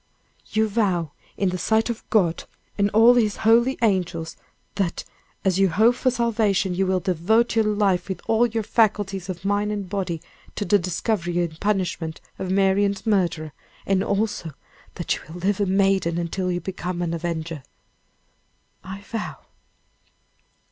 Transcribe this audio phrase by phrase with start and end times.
[0.47, 4.35] "You vow in the sight of God and all his holy angels,
[4.73, 5.03] that,
[5.45, 9.45] as you hope for salvation, you will devote your life with all your faculties of
[9.45, 10.19] mind and body,
[10.55, 13.51] to the discovery and punishment of Marian's murderer;
[13.85, 14.53] and also
[14.95, 17.61] that you will live a maiden until you become and avenger."
[18.83, 19.37] "I vow."